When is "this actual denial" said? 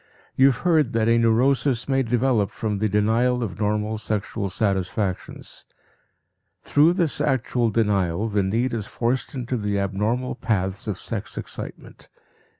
6.93-8.27